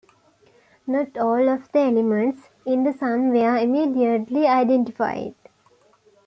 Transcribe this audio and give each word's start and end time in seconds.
Not 0.87 1.15
all 1.15 1.47
of 1.47 1.71
the 1.73 1.81
elements 1.81 2.49
in 2.65 2.81
the 2.85 2.91
sun 2.91 3.29
were 3.29 3.55
immediately 3.57 4.47
identified. 4.47 5.35